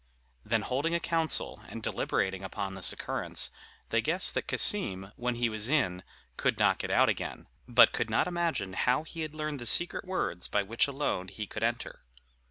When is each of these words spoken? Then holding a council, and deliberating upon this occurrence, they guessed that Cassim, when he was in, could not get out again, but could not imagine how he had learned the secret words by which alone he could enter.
Then 0.43 0.63
holding 0.63 0.95
a 0.95 0.99
council, 0.99 1.61
and 1.67 1.83
deliberating 1.83 2.41
upon 2.41 2.73
this 2.73 2.91
occurrence, 2.91 3.51
they 3.89 4.01
guessed 4.01 4.33
that 4.33 4.47
Cassim, 4.47 5.11
when 5.15 5.35
he 5.35 5.47
was 5.47 5.69
in, 5.69 6.01
could 6.37 6.57
not 6.57 6.79
get 6.79 6.89
out 6.89 7.07
again, 7.07 7.45
but 7.67 7.91
could 7.93 8.09
not 8.09 8.25
imagine 8.25 8.73
how 8.73 9.03
he 9.03 9.21
had 9.21 9.35
learned 9.35 9.59
the 9.59 9.67
secret 9.67 10.03
words 10.05 10.47
by 10.47 10.63
which 10.63 10.87
alone 10.87 11.27
he 11.27 11.45
could 11.45 11.61
enter. 11.61 12.01